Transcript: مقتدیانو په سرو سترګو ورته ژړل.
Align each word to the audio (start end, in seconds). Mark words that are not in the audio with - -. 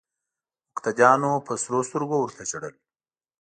مقتدیانو 0.71 1.31
په 1.45 1.53
سرو 1.63 1.79
سترګو 1.89 2.15
ورته 2.19 2.43
ژړل. 2.49 2.75